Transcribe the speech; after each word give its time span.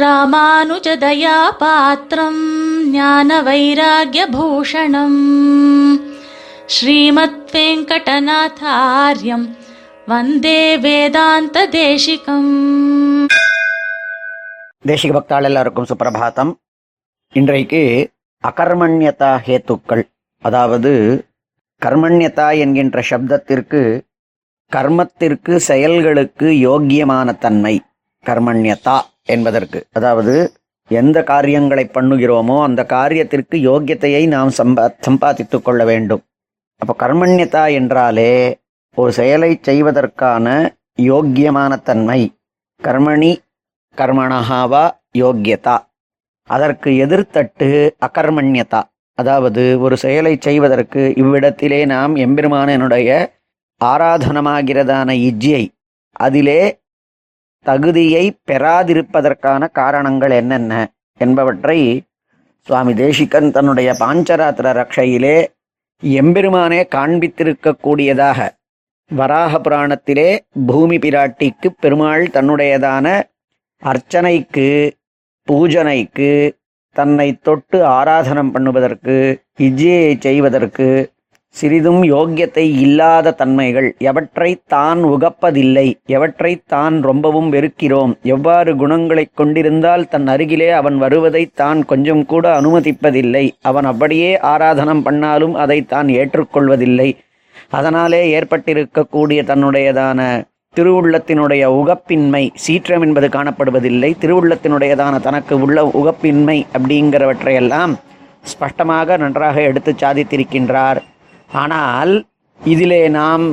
ராமானுஜதயா 0.00 1.36
பாத்திரம் 1.58 2.40
ஞான 2.90 3.42
வைராகியபூஷணம் 3.42 5.20
ஸ்ரீமத் 6.66 7.38
வெங்கடநாதாரியம் 7.52 9.46
வந்தே 10.06 10.78
வேதாந்த 10.78 11.66
தேசிகம் 11.68 12.52
தேசிக 14.84 15.12
பக்தாள் 15.12 15.42
எல்லாருக்கும் 15.42 15.88
சுப்பிரபாதம் 15.88 16.52
இன்றைக்கு 17.32 17.82
அகர்மண்யதா 18.44 19.32
ஹேத்துக்கள் 19.46 20.04
அதாவது 20.42 20.92
கர்மண்யதா 21.82 22.58
என்கின்ற 22.58 23.02
சப்தத்திற்கு 23.10 23.80
கர்மத்திற்கு 24.72 25.56
செயல்களுக்கு 25.56 26.48
யோக்கியமான 26.68 27.38
தன்மை. 27.38 27.74
கர்மண்யதா 28.28 28.98
என்பதற்கு. 29.24 29.78
அதாவது 29.92 30.34
எந்த 30.90 31.18
காரியங்களை 31.22 31.84
பண்ணுகிறோமோ 31.94 32.56
அந்த 32.62 32.82
காரியத்திற்கு 32.88 33.56
யோக்கியத்தையை 33.68 34.22
நாம் 34.26 34.50
சம்பா 34.58 34.84
சம்பாதித்து 35.00 35.58
கொள்ள 35.62 35.84
வேண்டும். 35.84 36.22
அப்போ 36.82 36.94
கர்மண்யதா 37.02 37.64
என்றாலே 37.72 38.32
ஒரு 38.96 39.10
செயலை 39.12 39.50
செய்வதற்கான 39.62 40.46
யோக்கியமான 41.02 41.72
தன்மை. 41.82 42.20
கர்மணி 42.82 43.32
கர்மணஹாவா 43.98 44.84
யோக்கியதா. 45.18 45.76
அதற்கு 46.50 46.88
எதிர்த்தட்டு 46.96 47.68
அகர்மண்யதா. 48.06 48.80
அதாவது 49.18 49.62
ஒரு 49.80 49.96
செயலை 49.96 50.32
செய்வதற்கு 50.40 51.02
இவ்விடத்திலே 51.16 51.80
நாம் 51.86 52.14
எம்பெருமானனுடைய 52.16 53.10
ஆராதனமாகிறதான 53.80 55.10
இஜ்ஜியை 55.28 55.64
அதிலே 56.16 56.60
தகுதியை 57.66 58.24
பெறாதிருப்பதற்கான 58.50 59.68
காரணங்கள் 59.72 60.32
என்னென்ன 60.32 60.72
என்பவற்றை 61.20 61.78
சுவாமி 62.68 62.92
தேசிகன் 62.94 63.48
தன்னுடைய 63.50 63.88
பாஞ்சராத்திர 64.00 64.72
ரக்ஷையிலே 64.72 65.36
எம்பெருமானே 66.02 66.80
காண்பித்திருக்கக்கூடியதாக 66.88 68.38
வராக 69.10 69.58
புராணத்திலே 69.58 70.28
பூமி 70.66 70.96
பிராட்டிக்கு 70.98 71.68
பெருமாள் 71.80 72.24
தன்னுடையதான 72.28 73.06
அர்ச்சனைக்கு 73.82 74.68
பூஜனைக்கு 75.48 76.30
தன்னை 76.96 77.28
தொட்டு 77.42 77.78
ஆராதனம் 77.88 78.50
பண்ணுவதற்கு 78.50 79.16
இஜ்ஜையை 79.58 80.12
செய்வதற்கு 80.18 80.88
சிறிதும் 81.56 82.02
யோக்கியத்தை 82.04 82.64
இல்லாத 82.84 83.30
தன்மைகள் 83.30 83.88
எவற்றை 83.98 84.50
தான் 84.66 85.00
உகப்பதில்லை 85.04 85.86
எவற்றை 86.06 86.52
தான் 86.66 86.96
ரொம்பவும் 87.02 87.52
வெறுக்கிறோம் 87.52 88.12
எவ்வாறு 88.22 88.76
குணங்களைக் 88.76 89.32
கொண்டிருந்தால் 89.34 90.08
தன் 90.08 90.26
அருகிலே 90.26 90.70
அவன் 90.70 90.98
வருவதை 90.98 91.42
தான் 91.54 91.84
கொஞ்சம் 91.84 92.24
கூட 92.26 92.60
அனுமதிப்பதில்லை 92.60 93.44
அவன் 93.62 93.84
அப்படியே 93.84 94.30
ஆராதனம் 94.42 95.02
பண்ணாலும் 95.02 95.54
அதை 95.54 95.78
தான் 95.84 96.08
ஏற்றுக்கொள்வதில்லை. 96.08 97.08
அதனாலே 97.70 98.22
ஏற்பட்டிருக்கக்கூடிய 98.38 99.40
தன்னுடையதான 99.50 100.20
திருவுள்ளத்தினுடைய 100.74 101.64
உகப்பின்மை 101.80 102.44
சீற்றம் 102.54 103.02
என்பது 103.02 103.28
காணப்படுவதில்லை. 103.28 104.10
திருவுள்ளத்தினுடையதான 104.20 105.20
தனக்கு 105.20 105.54
உள்ள 105.60 105.84
உகப்பின்மை 105.94 106.58
அப்படிங்கிறவற்றையெல்லாம் 106.78 107.94
ஸ்பஷ்டமாக 108.50 109.18
நன்றாக 109.18 109.62
எடுத்து 109.62 109.94
சாதித்திருக்கின்றார். 110.02 111.00
ஆனால் 111.50 112.12
இதிலே 112.60 113.00
நாம் 113.08 113.44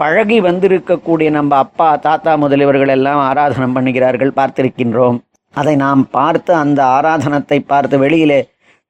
பழகி 0.00 0.38
வந்திருக்கக்கூடிய 0.40 1.30
நம்ம 1.30 1.56
அப்பா 1.56 1.88
தாத்தா 1.96 2.32
முதலியவர்கள் 2.36 2.92
எல்லாம் 2.96 3.20
ஆராதனம் 3.28 3.76
பண்ணுகிறார்கள் 3.76 4.36
பார்த்திருக்கின்றோம். 4.38 5.18
அதை 5.54 5.74
நாம் 5.76 6.02
பார்த்து 6.10 6.52
அந்த 6.54 6.80
ஆராதனத்தை 6.96 7.58
பார்த்து 7.72 7.98
வெளியிலே 7.98 8.40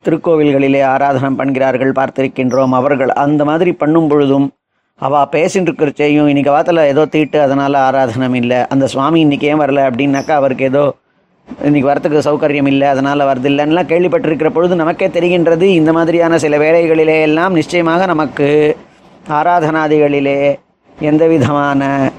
திருக்கோவில்களிலே 0.04 0.82
ஆராதனம் 0.94 1.38
பண்ணுகிறார்கள் 1.40 1.92
பார்த்திருக்கின்றோம். 1.98 2.72
அவர்கள் 2.80 3.12
அந்த 3.24 3.44
மாதிரி 3.44 3.72
பண்ணும் 3.82 4.10
பொழுதும் 4.12 4.46
அவ 5.00 5.22
பேசிட்டு 5.34 5.68
இருக்கிறச்சையும் 5.68 6.28
இன்னைக்கு 6.30 6.50
வாரத்தில் 6.54 6.88
ஏதோ 6.92 7.02
தீட்டு 7.06 7.38
அதனால் 7.40 7.76
ஆராதனம் 7.86 8.36
இல்லை. 8.40 8.58
அந்த 8.68 8.84
சுவாமி 8.86 9.18
இன்றைக்கி 9.24 9.46
ஏன் 9.52 9.62
வரல 9.62 9.86
அப்படின்னாக்கா 9.88 10.34
அவருக்கு 10.40 10.64
ஏதோ 10.64 10.84
இன்றைக்கி 11.60 11.86
வரத்துக்கு 11.88 12.20
சௌகரியம் 12.26 12.66
இல்லை 12.66 12.86
அதனால 12.88 13.24
வருதில்லைன்னா 13.28 13.82
கேள்விப்பட்டிருக்கிற 13.90 14.48
பொழுது 14.48 14.74
நமக்கே 14.76 15.08
தெரிகின்றது 15.08 15.62
இந்த 15.62 15.92
மாதிரியான 15.92 16.38
சில 16.38 16.58
வேலைகளிலே 16.58 17.20
எல்லாம் 17.20 17.52
நிச்சயமாக 17.52 18.06
நமக்கு 18.06 18.76
ஆராதனாதிகளிலே 19.38 20.36
எந்த 20.98 21.26
விதமான 21.26 22.10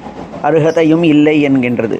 அருகதையும் 0.47 1.03
இல்லை 1.03 1.35
என்கின்றது. 1.47 1.97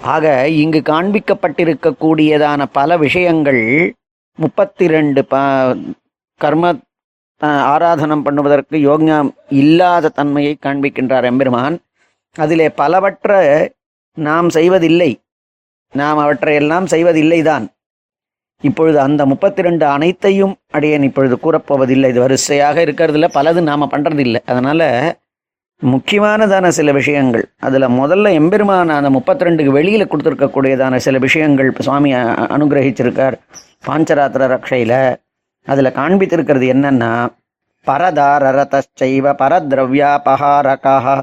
ஆக 0.00 0.48
இங்கு 0.48 0.82
காண்பிக்கப்பட்டிருக்கக்கூடியதான 0.92 2.62
பல 2.72 2.96
விஷயங்கள் 2.96 3.62
முப்பத்தி 4.34 4.86
ரெண்டு 4.86 5.24
ப 5.24 5.42
கர்ம 6.40 6.72
ஆராதனம் 7.74 8.24
பண்ணுவதற்கு 8.26 8.76
யோக்ஞம் 8.88 9.30
இல்லாத 9.48 10.08
தன்மையை 10.08 10.56
காண்பிக்கின்றார் 10.66 11.28
எம்பெருமான். 11.30 11.76
அதிலே 12.36 12.68
பலவற்ற 12.80 13.32
நாம் 14.16 14.48
செய்வதில்லை. 14.50 15.10
நாம் 16.00 16.20
அவற்றையெல்லாம் 16.24 16.86
செய்வதில்லைதான். 16.92 17.64
இப்பொழுது 18.68 18.98
அந்த 19.06 19.22
முப்பத்தி 19.32 19.64
ரெண்டு 19.66 19.84
அனைத்தையும் 19.94 20.54
அடியேன் 20.76 21.06
இப்பொழுது 21.08 21.36
கூறப்போவதில்லை. 21.44 22.08
இது 22.12 22.20
வரிசையாக 22.24 22.76
இருக்கிறதுல 22.86 23.28
பலது 23.36 23.60
நாம் 23.68 23.92
பண்ணுறதில்லை 23.94 24.40
அதனால் 24.52 24.88
முக்கியமானதான 25.82 26.66
சில 26.78 26.90
விஷயங்கள் 26.98 27.44
அதில் 27.66 27.94
முதல்ல 28.00 28.30
எம்பெருமான 28.40 28.94
அந்த 28.98 29.10
முப்பத்தி 29.16 29.46
ரெண்டுக்கு 29.46 29.72
வெளியில் 29.78 30.10
கொடுத்துருக்கக்கூடியதான 30.10 31.00
சில 31.06 31.18
விஷயங்கள் 31.26 31.68
இப்போ 31.70 31.82
சுவாமி 31.88 32.10
அனுகிரகிச்சிருக்கார். 32.56 33.36
பாஞ்சராத்திர 33.88 34.46
ரக்ஷையில் 34.54 34.98
அதில் 35.72 35.96
காண்பித்திருக்கிறது 35.98 36.66
என்னன்னா 36.74 37.12
பரதாரரதச்சைவ 37.86 39.26
பரத்ரவ்யாபகாரகா 39.40 41.16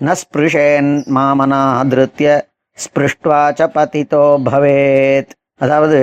நஸ்பிருஷேன் 0.00 0.92
மாமனா 1.16 1.60
திருத்திய 1.92 2.30
ஸ்பிருஷ்டுவா 2.78 3.40
ச 3.58 3.68
பதிதோ 3.76 4.24
பவேத். 4.48 5.32
அதாவது 5.64 5.98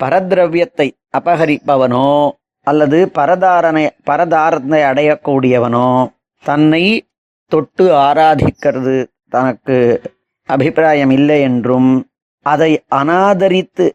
பரத்ரவியத்தை 0.00 0.86
அபகரிப்பவனோ 1.18 2.10
அல்லது 2.66 2.98
பரதாரனை 3.18 3.84
பரதாரத்தை 4.08 4.80
அடையக்கூடியவனோ 4.90 5.88
தன்னை 6.44 6.84
தொட்டு 7.52 7.84
ஆராதிக்கிறது. 8.08 8.96
தனக்கு 9.34 9.76
அபிப்பிராயம் 10.48 11.12
இல்லை 11.18 11.38
என்றும் 11.48 11.90
அதை 12.46 12.70
அனாதரித்து 13.00 13.86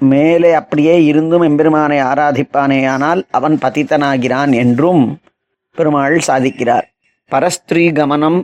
மேலே 0.00 0.50
அப்படியே 0.60 0.94
இருந்தும் 1.10 1.44
எம்பெருமானை 1.48 1.98
ஆராதிப்பானேயானால் 2.10 3.20
அவன் 3.38 3.56
பதித்தனாகிறான் 3.64 4.52
என்றும் 4.62 5.04
பெருமாள் 5.78 6.16
சாதிக்கிறார். 6.28 6.86
பரஸ்திரீ 7.30 7.84
கமனம் 7.98 8.38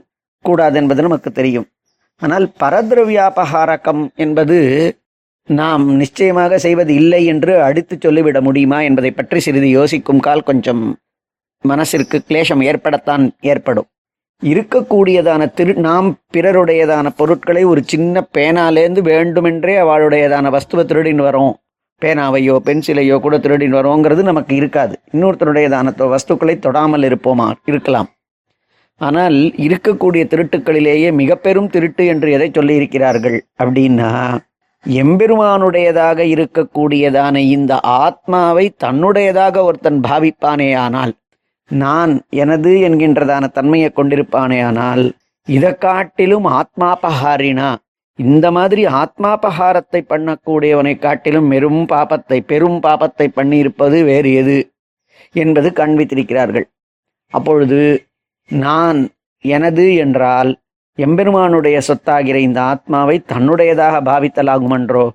கூடாது 0.44 0.76
என்பது 0.80 1.02
நமக்கு 1.06 1.30
தெரியும். 1.32 1.66
ஆனால் 2.22 2.52
பரத்ரவியாபகாரகம் 2.60 4.14
என்பது 4.14 4.96
நாம் 5.46 5.94
நிச்சயமாக 5.94 6.58
செய்வது 6.58 6.94
இல்லை 6.94 7.24
என்று 7.24 7.62
அடித்து 7.62 7.98
சொல்லிவிட 8.00 8.40
முடியுமா 8.40 8.80
என்பதை 8.80 9.10
பற்றி 9.10 9.40
சிறிது 9.40 9.68
யோசிக்கும் 9.68 10.20
கால் 10.20 10.42
கொஞ்சம் 10.42 10.96
மனசிற்கு 11.68 12.20
கிளேஷம் 12.28 12.62
ஏற்படத்தான் 12.62 13.30
ஏற்படும். 13.40 13.86
இருக்கக்கூடியதான 14.44 15.52
திரு 15.52 15.74
நாம் 15.74 16.18
பிறருடையதான 16.34 17.08
பொருட்களை 17.16 17.64
ஒரு 17.64 17.82
சின்ன 17.86 18.26
பேனாலேருந்து 18.34 19.00
வேண்டுமென்றே 19.00 19.76
அவளுடையதான 19.76 20.50
வஸ்துவை 20.50 20.84
திருடின்னு 20.84 21.22
வரோம். 21.22 21.52
பேனாவையோ 22.04 22.58
பென்சிலையோ 22.64 23.20
கூட 23.20 23.38
திருடின்னு 23.38 23.76
வரோங்கிறது 23.80 24.22
நமக்கு 24.22 24.54
இருக்காது. 24.54 24.98
இன்னொருத்தருடையதான 25.12 25.94
தொ- 25.98 26.16
வஸ்துக்களை 26.16 26.58
தொடாமல் 26.58 27.02
இருப்போமா 27.02 27.52
இருக்கலாம். 27.64 28.08
ஆனால் 29.02 29.36
இருக்கக்கூடிய 29.56 30.24
திருட்டுக்களிலேயே 30.26 31.12
மிக 31.12 31.36
பெரும் 31.36 31.70
திருட்டு 31.70 32.06
என்று 32.06 32.32
எதை 32.32 32.50
சொல்லியிருக்கிறார்கள் 32.50 33.38
அப்படின்னா 33.58 34.10
எம்பெருமானுடையதாக 34.84 36.20
இருக்கக்கூடியதான 36.24 37.36
இந்த 37.46 37.80
ஆத்மாவை 37.80 38.74
தன்னுடையதாக 38.84 39.64
ஒருத்தன் 39.64 40.00
பாவிப்பானேயானால் 40.00 41.12
நான் 41.70 42.12
எனது 42.34 42.70
என்கின்றதான 42.80 43.44
தன்மையை 43.52 43.90
கொண்டிருப்பானேயானால் 43.90 45.04
இதை 45.48 45.72
காட்டிலும் 45.78 46.46
ஆத்மாபஹாரினா 46.52 47.68
இந்த 48.18 48.50
மாதிரி 48.50 48.86
ஆத்மாபஹாரத்தை 48.86 50.00
பண்ணக்கூடியவனை 50.08 50.98
காட்டிலும் 50.98 51.48
பெரும் 51.50 51.86
பாபத்தை 51.86 52.40
பெரும் 52.42 52.80
பாபத்தை 52.80 53.26
பண்ணியிருப்பது 53.36 54.04
வேறு 54.04 54.32
எது? 54.34 54.58
என்பது 55.34 55.72
காண்பித்திருக்கிறார்கள் 55.72 56.66
அப்பொழுது 57.34 57.78
நான் 58.52 59.08
எனது 59.44 59.94
என்றால் 59.94 60.50
எம்பெருமானுடைய 60.98 61.80
சொத்தாகிற 61.88 62.34
இந்த 62.34 62.60
ஆத்மாவை 62.62 63.22
தன்னுடையதாக 63.32 63.96
பாவித்தலாகுமன்றோ? 64.04 65.08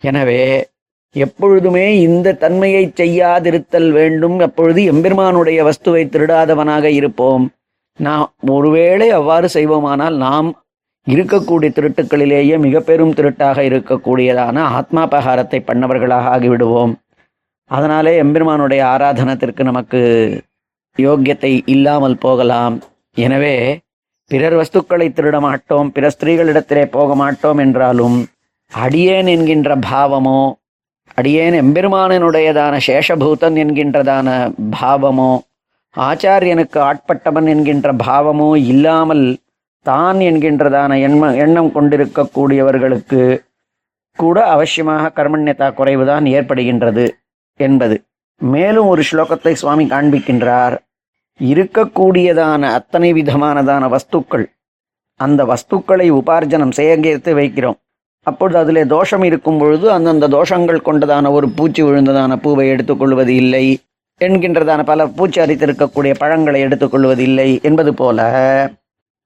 எனவே 0.00 0.68
எப்பொழுதுமே 1.12 2.00
இந்த 2.00 2.32
தன்மையை 2.32 2.92
செய்யாதிருத்தல் 2.96 3.90
வேண்டும். 3.90 4.40
அப்பொழுது 4.40 4.82
எம்பெருமானுடைய 4.84 5.58
வஸ்துவை 5.64 6.02
திருடாதவனாக 6.08 6.84
இருப்போம். 6.84 7.50
நாம் 7.98 8.32
ஒருவேளை 8.48 9.10
அவ்வாறு 9.10 9.48
செய்வோமானால் 9.54 10.16
நாம் 10.16 10.48
இருக்கக்கூடிய 11.06 11.70
திருட்டுக்களிலேயே 11.74 12.58
மிக 12.58 12.80
பெரும் 12.80 13.14
திருட்டாக 13.14 13.58
இருக்கக்கூடியதான 13.62 14.62
ஆத்மாபகாரத்தை 14.78 15.60
பண்ணவர்களாக 15.66 16.30
ஆகிவிடுவோம். 16.34 16.92
அதனாலே 17.70 18.16
எம்பெருமானுடைய 18.16 18.86
ஆராதனத்திற்கு 18.86 19.62
நமக்கு 19.62 20.00
யோக்கியத்தை 21.04 21.52
இல்லாமல் 21.74 22.20
போகலாம். 22.24 22.76
எனவே 23.16 23.56
பிறர் 24.30 24.56
வஸ்துக்களை 24.60 25.06
திருட 25.16 25.36
மாட்டோம் 25.40 25.88
பிற 25.96 26.06
ஸ்திரீகளிடத்திலே 26.14 26.84
போக 26.96 27.14
மாட்டோம் 27.14 27.60
என்றாலும் 27.64 28.16
அடியேன் 28.72 29.28
என்கின்ற 29.34 29.76
பாவமோ 29.90 30.40
அடியேன் 31.18 31.56
எம்பெருமானனுடையதான 31.62 32.74
சேஷபூதன் 32.86 33.56
என்கின்றதான 33.62 34.28
பாவமோ 34.78 35.32
ஆச்சாரியனுக்கு 35.94 36.78
ஆட்பட்டவன் 36.88 37.48
என்கின்ற 37.52 37.92
பாவமோ 38.06 38.48
இல்லாமல் 38.72 39.26
தான் 39.86 40.18
என்கின்றதான 40.28 40.92
எண்ண 41.06 41.30
எண்ணம் 41.44 41.70
கொண்டிருக்கக்கூடியவர்களுக்கு 41.76 43.22
கூட 44.18 44.38
அவசியமாக 44.54 45.12
கர்மண்யதா 45.18 45.68
குறைவுதான் 45.78 46.26
ஏற்படுகின்றது 46.36 47.06
என்பது. 47.60 47.96
மேலும் 48.40 48.88
ஒரு 48.92 49.02
ஸ்லோகத்தை 49.10 49.52
சுவாமி 49.52 49.84
காண்பிக்கின்றார். 49.84 50.76
இருக்கக்கூடியதான 51.40 52.62
அத்தனை 52.78 53.10
விதமானதான 53.12 53.88
வஸ்துக்கள். 53.94 54.46
அந்த 55.20 55.40
வஸ்துக்களை 55.44 56.06
உபார்ஜனம் 56.18 56.76
சேகரித்து 56.78 57.32
வைக்கிறோம். 57.40 57.78
அப்பொழுது 58.26 58.58
அதிலே 58.62 58.82
தோஷம் 58.94 59.24
இருக்கும் 59.28 59.58
பொழுது 59.58 59.86
அந்தந்த 59.96 60.28
தோஷங்கள் 60.28 60.86
கொண்டதான 60.86 61.30
ஒரு 61.30 61.48
பூச்சி 61.58 61.82
விழுந்ததான 61.82 62.36
பூவை 62.44 62.66
எடுத்துக்கொள்வது 62.68 63.34
இல்லை. 63.42 63.66
என்கின்றதான 64.20 64.82
பல 64.90 65.06
பூச்சி 65.16 65.38
அரித்திருக்கக்கூடிய 65.40 66.12
பழங்களை 66.22 66.60
எடுத்துக்கொள்வது 66.66 67.22
இல்லை 67.28 67.50
என்பது 67.62 67.92
போல 67.94 68.20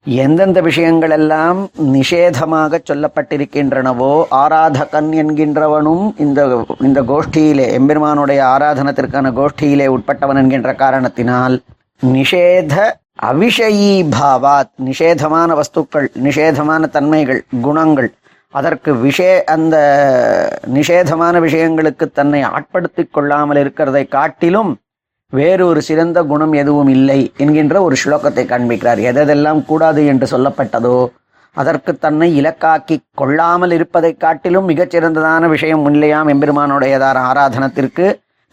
எந்தெந்த 0.05 0.59
விஷயங்கள் 0.61 1.13
எல்லாம் 1.17 1.59
நிஷேதமாக 1.95 2.79
சொல்லப்பட்டிருக்கின்றனவோ 2.89 4.13
ஆராதகன் 4.41 5.09
என்கின்றவனும் 5.21 6.05
இந்த 6.25 6.39
இந்த 6.87 6.99
கோஷ்டியிலே 7.11 7.67
எம்பெருமானுடைய 7.79 8.41
ஆராதனத்திற்கான 8.53 9.31
கோஷ்டியிலே 9.39 9.87
உட்பட்டவன் 9.95 10.39
என்கின்ற 10.41 10.73
காரணத்தினால் 10.83 11.57
நிஷேத 12.03 12.75
அவிஷயீ 13.29 13.91
பாவாத் 14.13 14.71
நிஷேதமான 14.87 15.49
வஸ்துக்கள் 15.59 16.07
நிஷேதமான 16.27 16.87
தன்மைகள் 16.95 17.41
குணங்கள். 17.61 18.09
அதற்கு 18.53 18.91
விஷே 19.03 19.33
அந்த 19.43 19.75
நிஷேதமான 20.77 21.35
விஷயங்களுக்கு 21.45 22.05
தன்னை 22.13 22.41
ஆட்படுத்திக் 22.41 23.13
கொள்ளாமல் 23.13 23.59
இருக்கிறதை 23.63 24.03
காட்டிலும் 24.07 24.71
வேறு 25.29 25.63
ஒரு 25.65 25.81
சிறந்த 25.81 26.19
குணம் 26.23 26.53
எதுவும் 26.53 26.87
இல்லை 26.87 27.19
என்கின்ற 27.37 27.75
ஒரு 27.83 27.95
ஸ்லோகத்தை 28.03 28.45
காண்பிக்கிறார். 28.45 29.01
எதெல்லாம் 29.11 29.61
கூடாது 29.65 30.01
என்று 30.05 30.27
சொல்லப்பட்டதோ 30.33 30.97
அதற்கு 31.51 31.91
தன்னை 31.97 32.27
இலக்காக்கி 32.35 32.97
கொள்ளாமல் 33.13 33.71
இருப்பதை 33.71 34.11
காட்டிலும் 34.17 34.69
மிகச்சிறந்ததான 34.69 35.47
விஷயம் 35.47 35.85
இல்லையாம் 35.93 36.29
எம்பெருமானுடையதான 36.33 37.23
ஆராதனத்திற்கு 37.29 38.05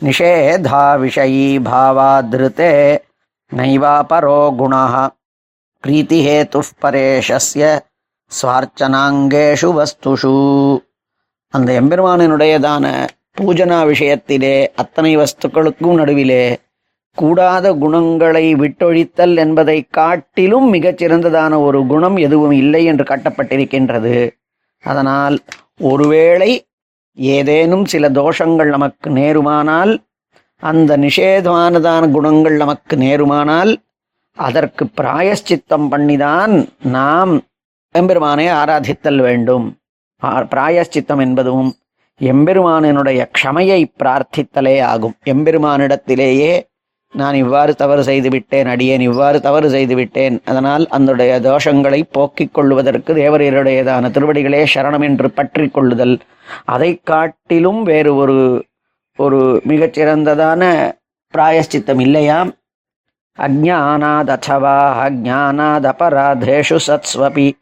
நிஷேதா 0.03 0.87
விஷயீ 1.01 1.59
பாவாதிருத்தே 1.59 2.73
நைவாபரோ 3.53 4.41
குணா 4.59 5.09
பிரீத்திஹேத்து 5.85 6.61
பரேஷஸ்ய 6.83 7.79
சுவார்ச்சனாங்கேஷு 8.31 9.69
வஸ்துஷு 9.79 10.33
அந்த 11.55 11.81
எம்பெருமானினுடையதான 11.81 12.87
பூஜனா 13.41 13.79
விஷயத்திலே 13.93 14.67
அத்தனை 14.77 15.17
வஸ்துக்களுக்கும் 15.17 15.95
நடுவிலே 15.95 16.45
கூடாத 17.13 17.73
குணங்களை 17.75 18.55
விட்டொழித்தல் 18.55 19.37
என்பதை 19.37 19.87
காட்டிலும் 19.91 20.73
மிகச்சிறந்ததான 20.73 21.61
ஒரு 21.61 21.87
குணம் 21.87 22.17
எதுவும் 22.17 22.51
இல்லை 22.51 22.85
என்று 22.85 23.05
காட்டப்பட்டிருக்கின்றது. 23.05 24.31
அதனால் 24.85 25.39
ஒருவேளை 25.81 26.51
ஏதேனும் 27.15 27.85
சில 27.85 28.09
தோஷங்கள் 28.09 28.69
நமக்கு 28.69 29.11
நேருமானால் 29.11 29.93
அந்த 30.63 30.93
நிஷேதமானதான 30.97 32.11
குணங்கள் 32.11 32.57
நமக்கு 32.57 32.97
நேருமானால் 32.97 33.73
அதற்கு 34.37 34.85
பிராயஷ்சித்தம் 35.01 35.87
பண்ணிதான் 35.93 36.53
நாம் 36.97 37.33
எம்பெருமானை 37.95 38.47
ஆராதித்தல் 38.61 39.21
வேண்டும். 39.27 39.67
பிராயஷ்சித்தம் 40.23 41.23
என்பதும் 41.27 41.69
எம்பெருமானினுடைய 42.21 43.21
க்ஷமையை 43.37 43.81
பிரார்த்தித்தலே 44.01 44.77
ஆகும். 44.93 45.15
எம்பெருமானிடத்திலேயே 45.25 46.53
நான் 47.15 47.35
இவ்வாறு 47.35 47.73
தவறு 47.75 48.03
செய்து 48.09 48.29
விட்டேன் 48.31 48.67
அடியேன் 48.67 49.01
இவ்வாறு 49.01 49.39
தவறு 49.41 49.69
செய்து 49.71 49.95
விட்டேன். 49.95 50.35
அதனால் 50.45 50.85
அதனுடைய 50.97 51.33
தோஷங்களை 51.41 52.01
போக்கிக் 52.17 52.55
கொள்வதற்கு 52.57 53.15
தேவரீருடையதான 53.15 54.11
திருவடிகளே 54.17 54.63
சரணம் 54.75 55.05
என்று 55.11 55.31
பற்றி 55.31 55.69
கொள்ளுதல். 55.69 56.17
அதை 56.65 56.91
காட்டிலும் 57.11 57.81
வேறு 57.83 58.13
ஒரு 58.23 58.37
ஒரு 59.19 59.63
மிகச்சிறந்ததான 59.69 60.93
பிராயஷ்சித்தம் 61.35 62.01
இல்லையாம்? 62.01 62.51
அஜானாத் 63.39 64.31
அச்சவா 64.35 64.77
அஜானாத் 65.07 65.85
சத்ஸ்வபி. 66.87 67.53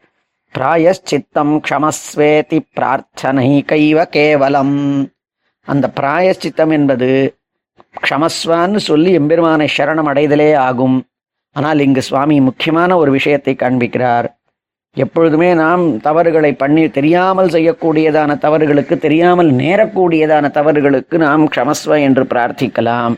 பிராயஷ்சித்தம் 0.58 1.60
க்ஷமஸ்வேதி 1.68 2.60
பிரார்த்தனைகைவ 2.76 4.04
கேவலம். 4.04 5.10
அந்த 5.62 5.90
பிராயஷ்சித்தம் 6.00 6.70
என்பது 6.70 7.38
க்ஷமஸ்வான்னு 8.08 8.76
சொல்லி 8.76 9.12
எம்பெருமானை 9.12 9.68
சரணம் 9.76 10.08
அடைதலே 10.12 10.56
ஆகும். 10.56 11.08
ஆனால் 11.52 11.78
இங்கு 11.78 12.02
சுவாமி 12.02 12.40
முக்கியமான 12.40 12.96
ஒரு 12.96 13.10
விஷயத்தை 13.10 13.54
காண்பிக்கிறார். 13.54 14.35
எப்பொழுதுமே 14.96 15.48
நாம் 15.62 15.82
தவறுகளை 16.06 16.50
பண்ணி 16.60 16.82
தெரியாமல் 16.96 17.50
செய்யக்கூடியதான 17.54 18.37
தவறுகளுக்கு 18.44 18.96
தெரியாமல் 18.98 19.50
நேரக்கூடியதான 19.62 20.50
தவறுகளுக்கு 20.58 21.16
நாம் 21.26 21.44
க்ஷமஸ்வ 21.54 21.98
என்று 22.06 22.22
பிரார்த்திக்கலாம். 22.32 23.14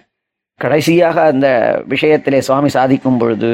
கடைசியாக 0.61 1.17
அந்த 1.33 1.49
விஷயத்திலே 1.93 2.41
சுவாமி 2.47 2.71
சாதிக்கும் 2.77 3.19
பொழுது 3.21 3.53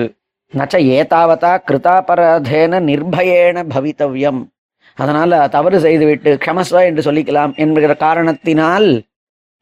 நச்ச 0.55 0.75
ஏதாவதா 0.99 1.53
கிருதாபராதேன 1.69 2.81
நிர்பயேன 2.89 3.65
பவித்தவ்யம். 3.75 4.41
அதனால் 4.99 5.37
தவறு 5.57 5.79
செய்துவிட்டு 5.85 6.31
க்ஷமஸ்வ 6.45 6.81
என்று 6.89 7.03
சொல்லிக்கலாம் 7.07 7.53
என்கிற 7.63 7.95
காரணத்தினால் 8.07 8.89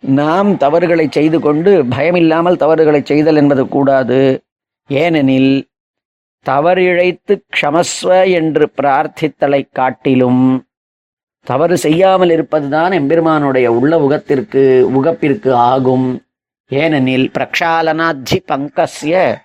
நாம் 0.03 0.51
தவறுகளை 0.65 1.07
செய்து 1.17 1.39
கொண்டு 1.41 1.73
பயமில்லாமல் 1.95 2.61
தவறுகளை 2.63 3.01
செய்தல் 3.11 3.41
என்பது 3.43 3.65
கூடாது. 3.75 4.23
ஏனெனில் 4.91 5.53
தவறிழைத்து 6.51 7.43
க்ஷமஸ்வ 7.61 8.33
என்று 8.33 8.73
பிரார்த்தித்தலை 8.83 9.69
காட்டிலும் 9.73 10.67
தவறு 11.45 11.77
செய்யாமல் 11.77 12.31
இருப்பதுதான் 12.31 12.93
எம்பெருமானுடைய 12.93 13.73
உள்ள 13.73 13.99
உகத்திற்கு 13.99 14.91
உகப்பிற்கு 14.93 15.55
ஆகும். 15.55 16.25
ஏனெனில் 16.69 17.31
பிரகாலனாஜி 17.39 18.39
பங்கசிய 18.49 19.37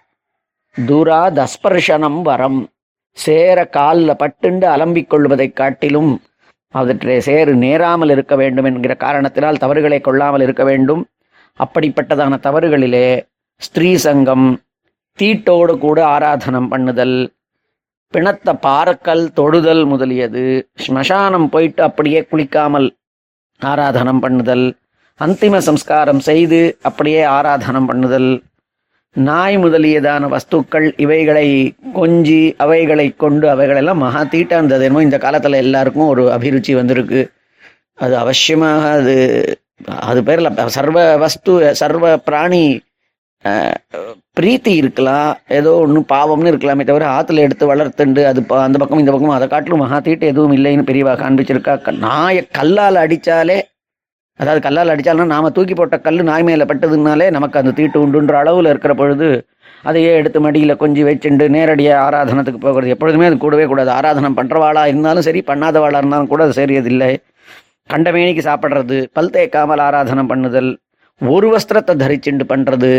தூரா 0.85 1.29
தஸ்பர்ஷனம் 1.29 2.21
வரம். 2.21 2.69
சேர 3.11 3.65
காலில் 3.65 4.09
பட்டுண்டு 4.09 4.65
அலம்பிக் 4.65 5.07
கொள்வதைக் 5.07 5.55
காட்டிலும் 5.55 6.21
அவற்றை 6.69 7.21
சேறு 7.21 7.55
நேராமல் 7.55 8.09
இருக்க 8.09 8.35
வேண்டும் 8.35 8.65
என்கிற 8.65 8.95
காரணத்தினால் 8.95 9.57
தவறுகளை 9.57 10.01
கொள்ளாமல் 10.01 10.41
இருக்க 10.41 10.63
வேண்டும். 10.63 11.07
அப்படிப்பட்டதான 11.59 12.39
தவறுகளிலே 12.39 13.27
ஸ்திரீ 13.57 13.95
சங்கம் 13.95 14.59
தீட்டோடு 15.19 15.73
கூட 15.85 15.99
ஆராதனம் 16.15 16.69
பண்ணுதல் 16.71 17.17
பிணத்த 18.13 18.53
பாறக்கல் 18.65 19.23
தொடுதல் 19.37 19.83
முதலியது. 19.91 20.43
ஸ்மசானம் 20.85 21.47
போயிட்டு 21.53 21.81
அப்படியே 21.87 22.19
குளிக்காமல் 22.31 22.87
ஆராதனம் 23.61 24.21
பண்ணுதல் 24.25 24.67
அந்திம 25.19 25.57
சம்ஸ்காரம் 25.67 26.21
செய்து 26.29 26.59
அப்படியே 26.87 27.21
ஆராதனம் 27.37 27.87
பண்ணுதல். 27.89 28.31
நாய் 29.15 29.55
முதலியதான 29.63 30.23
வஸ்துக்கள் 30.33 30.87
இவைகளை 31.03 31.47
கொஞ்சி 31.99 32.41
அவைகளை 32.63 33.07
கொண்டு 33.23 33.45
அவைகளெல்லாம் 33.53 34.03
மகா 34.05 34.21
தீட்டா 34.33 34.57
இருந்தது. 34.59 34.83
என்னமோ 34.87 35.05
இந்த 35.07 35.17
காலத்தில் 35.25 35.61
எல்லாருக்கும் 35.65 36.11
ஒரு 36.13 36.23
அபிருச்சி 36.35 36.73
வந்திருக்கு. 36.79 37.21
அது 38.03 38.13
அவசியமாக 38.23 38.89
அது 38.97 39.15
அது 40.09 40.19
பேரில் 40.27 40.69
சர்வ 40.77 40.99
வஸ்து 41.23 41.53
சர்வ 41.81 42.05
பிராணி 42.27 42.65
பிரீத்தி 44.37 44.71
இருக்கலாம் 44.75 45.29
ஏதோ 45.49 45.71
ஒன்று 45.75 45.99
பாவம்னு 46.09 46.51
இருக்கலாமே 46.51 46.83
தவிர 46.83 47.05
ஆற்றுல 47.07 47.39
எடுத்து 47.39 47.65
வளர்த்துண்டு 47.67 48.21
அது 48.25 48.43
ப- 48.43 48.61
அந்த 48.61 48.77
பக்கம் 48.77 48.99
இந்த 48.99 49.11
பக்கம் 49.11 49.29
அதை 49.29 49.47
காட்டிலும் 49.47 49.79
மகா 49.79 49.99
தீட்டு 49.99 50.25
எதுவும் 50.27 50.53
இல்லைன்னு 50.53 50.83
பெரியவாக 50.83 51.17
காண்பிச்சிருக்கா? 51.23 51.73
நாயை 51.99 52.47
கல்லால் 52.51 52.95
அடித்தாலே 52.95 53.57
அதாவது 54.39 54.61
கல்லால் 54.61 54.89
அடித்தாலும் 54.89 55.25
நாம 55.25 55.49
தூக்கி 55.49 55.73
போட்ட 55.73 55.97
கல் 55.99 56.23
நாய் 56.23 56.43
மேலே 56.43 56.63
பட்டதுனாலே 56.63 57.29
நமக்கு 57.29 57.59
அந்த 57.59 57.71
தீட்டு 57.71 57.97
உண்டுன்ற 58.05 58.33
அளவில் 58.37 58.65
இருக்கிற 58.65 58.93
பொழுது 58.93 59.29
அதையே 59.83 60.13
எடுத்து 60.15 60.39
மடியில் 60.41 60.79
கொஞ்சி 60.79 61.01
வச்சுண்டு 61.03 61.49
நேரடியாக 61.49 62.03
ஆராதனத்துக்கு 62.05 62.57
போகிறது. 62.57 62.89
எப்பொழுதுமே 62.89 63.25
அது 63.25 63.37
கூடவே 63.37 63.65
கூடாது. 63.65 63.91
ஆராதனம் 63.91 64.37
பண்ணுறவாளாக 64.37 64.87
இருந்தாலும் 64.87 65.21
சரி 65.21 65.43
பண்ணாதவாளாக 65.47 65.97
இருந்தாலும் 65.97 66.27
கூட 66.27 66.43
அது 66.43 66.53
சரியதில்லை. 66.53 67.11
கண்டமேனிக்கு 67.89 68.41
சாப்பிட்றது 68.41 69.05
பல் 69.13 69.29
தேய்க்காமல் 69.29 69.81
ஆராதனம் 69.81 70.29
பண்ணுதல் 70.29 70.71
ஒரு 71.21 71.47
வஸ்திரத்தை 71.53 71.93
தரிச்சுண்டு 71.95 72.43
பண்ணுறது 72.49 72.91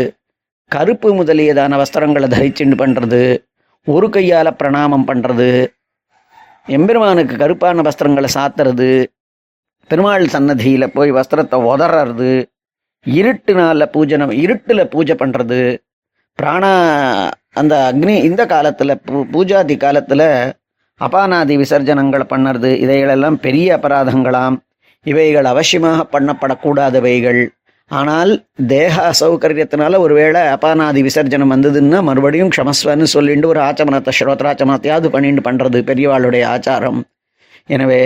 கருப்பு 0.71 1.13
முதலியதான 1.15 1.81
வஸ்திரங்களை 1.81 2.27
தரிச்சுண்டு 2.27 2.75
பண்ணுறது 2.75 3.43
ஒரு 3.87 4.09
கையால் 4.09 4.55
பிரணாமம் 4.63 5.07
பண்ணுறது 5.07 5.71
எம்பெருமானுக்கு 6.67 7.35
கருப்பான 7.35 7.81
வஸ்திரங்களை 7.81 8.27
சாத்துறது 8.33 8.89
பெருமாள் 9.89 10.27
சன்னதியில் 10.27 10.91
போய் 10.91 11.11
வஸ்திரத்தை 11.11 11.55
உதறது 11.65 12.47
நாளில் 13.53 13.89
பூஜனம் 13.93 14.31
இருட்டில் 14.31 14.87
பூஜை 14.87 15.15
பண்ணுறது 15.15 15.77
பிராணா 16.39 16.71
அந்த 17.53 17.93
அக்னி 17.93 18.23
இந்த 18.23 18.45
காலத்தில் 18.45 19.01
பூ- 19.07 19.25
பூஜாதி 19.33 19.77
காலத்தில் 19.77 20.27
அபானாதி 21.01 21.57
விசர்ஜனங்களை 21.57 22.25
பண்ணுறது 22.29 22.77
இதைகளெல்லாம் 22.77 23.33
பெரிய 23.33 23.77
அபராதங்களாம். 23.77 24.57
இவைகள் 25.05 25.45
அவசியமாக 25.45 26.05
பண்ணப்படக்கூடாதவைகள். 26.11 27.41
ஆனால் 27.97 28.31
தேக 28.71 28.95
அசௌகரியத்தினால 29.11 29.99
ஒருவேளை 30.05 30.41
அபானாதி 30.55 31.01
விசர்ஜனம் 31.07 31.53
வந்ததுன்னா 31.53 31.99
மறுபடியும் 32.09 32.51
க்ஷமஸ்வன்னு 32.55 33.07
சொல்லிட்டு 33.13 33.47
ஒரு 33.53 33.59
ஆச்சமனத்தை 33.67 34.11
ஸ்ரோத்ராச்சமனத்தையாவது 34.17 35.09
பண்ணிட்டு 35.15 35.43
பண்ணுறது 35.47 35.79
பெரியவாளுடைய 35.89 36.43
ஆச்சாரம். 36.55 36.99
எனவே 37.75 38.01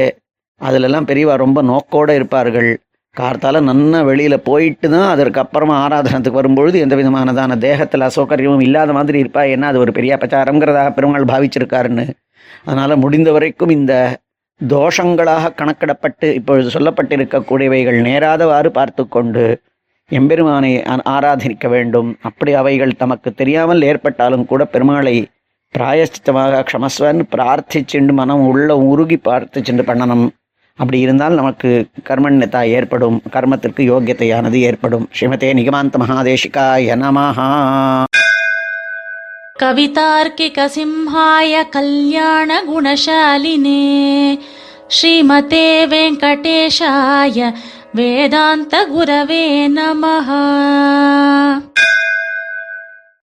அதிலெல்லாம் 0.61 1.09
பெரியவா 1.09 1.35
ரொம்ப 1.43 1.59
நோக்கோடு 1.71 2.13
இருப்பார்கள். 2.19 2.71
கார்த்தால 3.15 3.59
நன்னா 3.69 3.99
வெளியில் 4.09 4.45
போயிட்டு 4.47 4.87
தான் 4.93 5.09
அதற்கு 5.13 5.39
அப்புறமா 5.41 5.75
ஆராதனத்துக்கு 5.85 6.39
வரும்பொழுது 6.41 6.77
எந்த 6.85 6.95
விதமானதான 6.99 7.57
தேகத்தில் 7.65 8.07
அசௌகரியமும் 8.07 8.63
இல்லாத 8.67 8.93
மாதிரி 8.97 9.17
இருப்பா? 9.23 9.41
ஏன்னா 9.53 9.67
அது 9.71 9.81
ஒரு 9.83 9.91
பெரிய 9.97 10.17
அபச்சாரங்கிறதாக 10.17 10.91
பெருமாள் 10.97 11.31
பாவிச்சிருக்காருன்னு. 11.33 12.05
அதனால் 12.65 13.01
முடிந்த 13.03 13.29
வரைக்கும் 13.35 13.75
இந்த 13.77 13.93
தோஷங்களாக 14.61 15.53
கணக்கிடப்பட்டு 15.59 16.27
இப்பொழுது 16.39 16.69
சொல்லப்பட்டிருக்கக்கூடியவைகள் 16.77 17.99
நேராதவாறு 18.07 18.69
பார்த்து 18.79 19.03
கொண்டு 19.15 19.45
எம்பெருமானை 20.13 20.71
ஆராதனிக்க 21.03 21.67
வேண்டும். 21.67 22.17
அப்படி 22.21 22.53
அவைகள் 22.53 22.95
தமக்கு 22.95 23.33
தெரியாமல் 23.33 23.81
ஏற்பட்டாலும் 23.81 24.45
கூட 24.45 24.67
பெருமாளை 24.73 25.25
பிராயஷ்டித்தமாக 25.77 26.63
க்ஷமஸ்வன் 26.69 27.21
பிரார்த்திச்சுண்டு 27.31 28.13
மனம் 28.13 28.47
உள்ள 28.47 28.77
உருகி 28.77 29.15
பிரார்த்திச்சுண்டு 29.15 29.83
பண்ணணும். 29.87 30.29
அப்படி 30.75 30.99
இருந்தால் 30.99 31.33
நமக்கு 31.33 31.85
கர்மண்யதா 32.09 32.61
ஏற்படும். 32.67 33.21
கர்மத்திற்கு 33.29 33.81
யோக்கியத்தையானது 33.91 34.59
ஏற்படும். 34.69 35.09
ஸ்ரீமதே 35.19 35.49
நிகமாந்த 35.59 35.97
மகாதேஷிகாய 35.99 36.95
நமஹா. 37.05 37.49
கவிதார்க்கிக 39.59 40.67
சிம்ஹாய 40.77 41.69
கல்யாண 41.69 42.63
குணசாலினே. 42.63 43.83
ஸ்ரீமதே 44.87 45.67
வெங்கடேஷாய 45.93 47.53
वेदान्तगुरवे 47.96 49.44
नमः 49.76 50.28